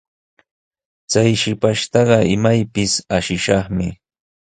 Chay 1.11 1.29
shipashtaqa 1.41 2.17
imaypis 2.35 2.93
ashishaqmi. 3.15 3.87